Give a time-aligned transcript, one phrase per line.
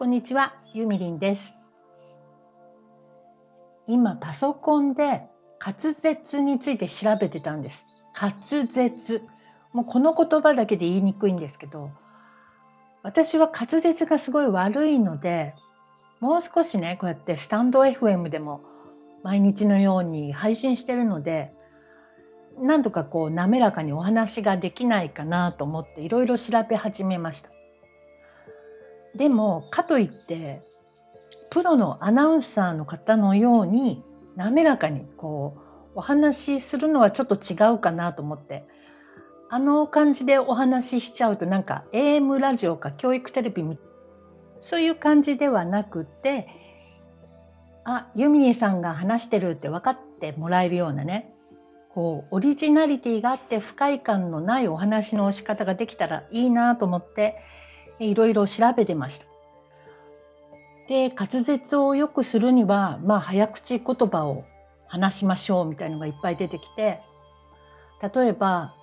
[0.00, 1.58] こんにちは、ゆみりんです。
[3.86, 5.26] 今パソコンで
[5.60, 7.86] 滑舌について調べてたんです。
[8.18, 9.22] 滑舌。
[9.74, 11.90] もうこの言葉だけで言いにくいんですけど、
[13.02, 15.54] 私は滑舌がすごい悪いので、
[16.18, 18.62] もう少しね、こうやってスタンド FM でも
[19.22, 21.52] 毎日のように配信してるので、
[22.58, 27.50] なんとかこう滑らかにお話ができないかなと思っていろいろ調べ始めました。
[29.14, 30.62] でもかといって
[31.50, 34.04] プロのアナウンサーの方のように
[34.36, 35.56] 滑らかにこ
[35.94, 38.66] うお話しするのはちょっと違うかなと思って。
[39.52, 43.64] あの感じでお話ししちゃうとなんか AM ラジオか教育テレビ
[44.60, 46.46] そういう感じではなくて
[47.84, 51.34] あユミニさんが話してるって分かってもらえるようなね
[51.92, 57.42] こうオリジナリティがあって不快感のないお話の仕方ができたらいいなと思って
[58.00, 59.26] いろいろ調べてました。
[60.88, 64.44] で滑舌を良くするには、まあ、早口言葉を
[64.88, 67.00] 話しましょうみたいのがいっぱい出てきて
[68.02, 68.74] 例えば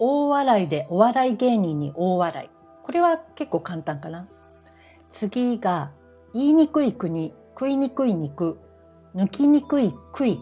[0.00, 2.50] 大笑いでお笑い芸人に大笑い
[2.82, 4.26] これは結構簡単かな。
[5.08, 5.92] 次が
[6.32, 8.58] 言いにくい国食いにくい肉
[9.14, 10.40] 抜きにくい食い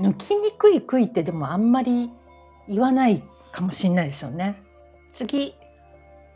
[0.00, 2.10] 抜きにくい食いってでもあんまり
[2.68, 4.62] 言わないかもしれないですよね。
[5.12, 5.54] 次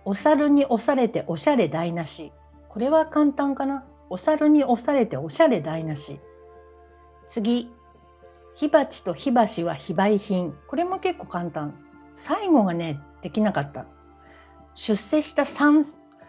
[0.05, 2.33] お猿に押されておしゃれ台無し。
[2.69, 3.84] これは簡単かな？
[4.11, 6.20] お猿に押されておしゃれ台無し。
[7.27, 7.70] 次、
[8.55, 10.55] 火鉢と火箸は非売品。
[10.69, 11.74] これも結構簡単。
[12.16, 13.86] 最後がね、できなかった。
[14.74, 15.83] 出世した三、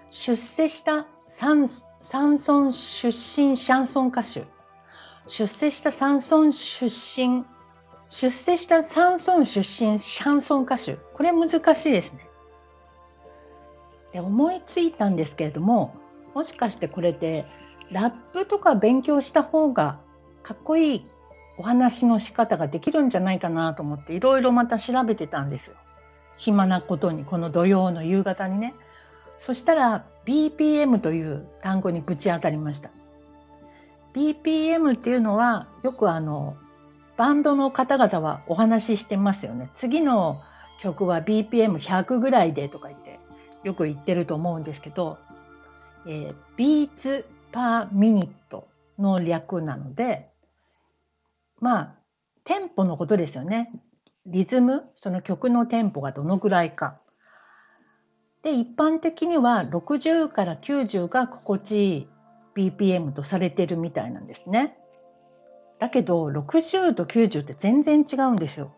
[0.09, 1.67] 出世した三、
[2.01, 4.45] 山村出身シャンソン歌手。
[5.27, 7.43] 出世した山村出身、
[8.09, 10.97] 出世した山村出身シャンソン歌手。
[11.13, 12.27] これ難しいですね。
[14.15, 15.93] で思いついたんですけれども
[16.33, 17.45] もしかしてこれで
[17.91, 19.99] ラップとか勉強した方が
[20.41, 21.05] かっこいい
[21.57, 25.75] お話の仕方ができるんじゃないかなと思っていろいろまた調べてたんですよ。
[26.37, 28.73] 暇なことにこの土曜の夕方にね。
[29.39, 32.91] そしたら BPM という単語にぶち当たりました。
[34.13, 36.55] BPM っていうのはよくあの
[37.17, 39.69] バンドの方々はお話ししてますよね。
[39.75, 40.41] 次の
[40.79, 43.14] 曲は BPM100 ぐらいでとか言って
[43.65, 45.17] よく言ってると思うんですけど、
[46.07, 48.67] えー、ビーツパーミニット
[48.99, 50.29] の略なので
[51.59, 51.95] まあ
[52.43, 53.71] テンポのことですよね
[54.27, 56.99] リズムその曲のテンポがどのぐらいか。
[58.43, 62.07] で一般的には60から90が心地いい
[62.71, 64.77] BPM とされてるみたいなんですね。
[65.79, 68.71] だけど60と90って全然違うんですよ。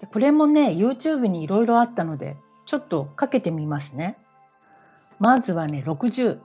[0.00, 2.36] でこれもね YouTube にいろいろあったので
[2.70, 4.16] ちょっとかけてみますね。
[5.18, 6.38] まずはね、60。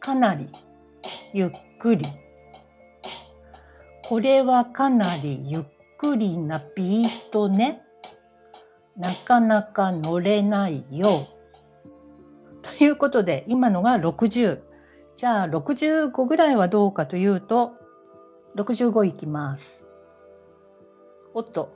[0.00, 0.48] かなり
[1.34, 2.06] ゆっくり。
[4.08, 5.62] これはかなりゆっ
[5.98, 7.82] くりなビートね。
[8.96, 11.28] なかなか乗れないよ。
[12.62, 14.60] ということで、今のが60。
[15.16, 17.81] じゃあ65ぐらいはどうかというと、
[18.56, 19.86] 65いきます。
[21.34, 21.74] おっと。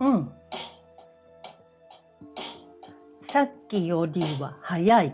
[0.00, 0.32] うん。
[3.22, 5.12] さっきよりは早い。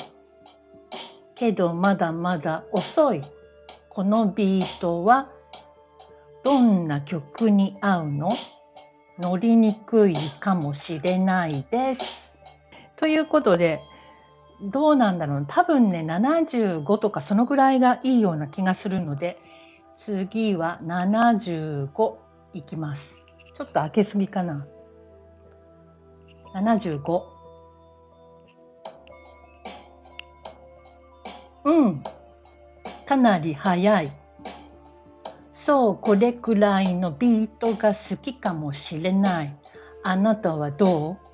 [1.37, 3.22] けどまだまだ遅い。
[3.89, 5.31] このビートは
[6.43, 8.28] どんな曲に合うの？
[9.21, 12.39] 乗りにくいかもしれないです。
[12.97, 13.81] ということで、
[14.60, 15.44] どうなんだろう。
[15.48, 19.38] 多分ね75とかそのぐらいがいいような気がするので
[19.96, 22.16] 次は75
[22.54, 23.22] いきます。
[23.54, 24.66] ちょっと開けすぎかな。
[26.54, 27.22] 75
[31.64, 32.02] うん。
[33.06, 34.12] かなり速い。
[35.53, 39.56] そうこれくらいのビートが好きかもしれない。
[40.03, 41.28] あなたはどう？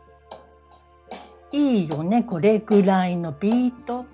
[1.54, 2.24] いいよね。
[2.24, 4.06] これぐらいのビート。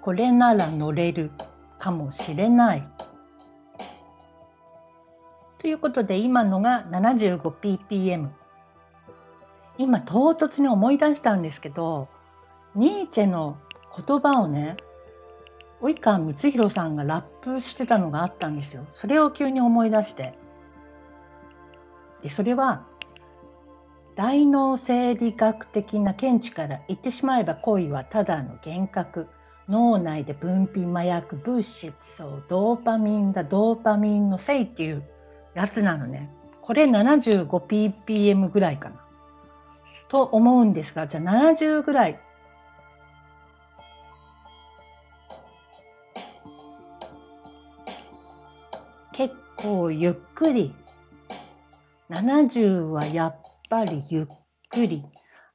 [0.00, 1.32] これなら乗れる
[1.80, 2.88] かもしれない。
[5.58, 8.28] ということで今のが 75ppm
[9.78, 12.08] 今唐突に思い出したんですけど
[12.74, 13.58] ニーチェの
[13.96, 14.76] 言葉をね
[15.80, 18.86] 及川光弘さんがラップしてたのがあったんですよ。
[18.94, 20.34] それを急に思い出して。
[22.22, 22.84] でそれは
[24.14, 29.28] 大脳生理学的な見地から言ってしまえば恋はただの幻覚
[29.68, 35.02] 脳内で分泌麻薬物質をドーパミンだドーパミンのせいっていう
[35.54, 36.30] やつなのね
[36.62, 39.02] これ 75ppm ぐらいかな。
[40.08, 42.20] と思うんですが、じゃあ70ぐらい。
[49.12, 50.74] 結構ゆっくり。
[52.10, 53.41] 70はやっ
[53.72, 54.26] ぱりゆっ
[54.68, 55.02] くり。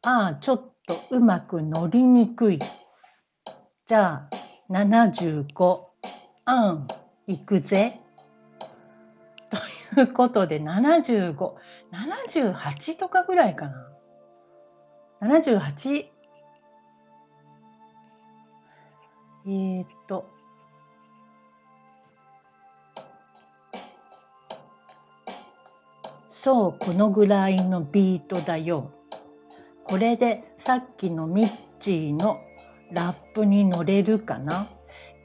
[0.01, 2.59] ああ、ちょっとうまく乗りにくい。
[3.85, 4.29] じゃあ
[4.71, 5.77] 75。
[6.45, 6.87] あん、
[7.27, 8.01] 行くぜ。
[9.93, 11.35] ということで75、
[11.91, 13.87] 78とかぐらいかな。
[15.21, 16.07] 78
[19.45, 20.27] えー、っと
[26.39, 28.91] そうこのぐらいのビートだよ。
[29.85, 32.39] これでさっきのミッチーの
[32.91, 34.69] ラップに乗れるかな？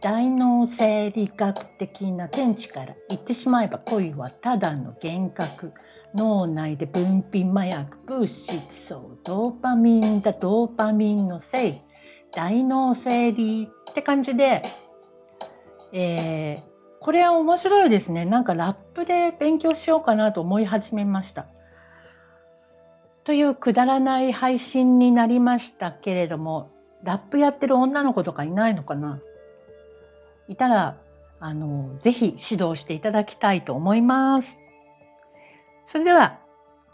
[0.01, 5.75] 大脳生理学的な天地から言ってしまえば恋はただの幻覚。
[6.15, 11.81] 脳内で分泌麻薬物質そうドーパミンだドーパミンのせい。
[12.33, 14.63] 大脳生理って感じで、
[15.93, 16.72] えー、
[17.03, 21.47] これは面白いですねなんかラップで勉強しようかなと思い始めました。
[23.25, 26.71] というくだらない配信になりましたけれども
[27.03, 29.21] ラップやってる女の子とかいないのかな？
[30.49, 30.97] いたら
[31.41, 34.61] あのぜひ指導していただきたいと思います。
[35.87, 36.39] それでは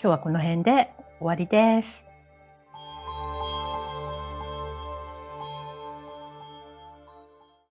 [0.01, 2.08] 今日はこの辺で終わりです。